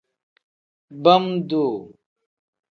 Bam-duu. 1.03 1.75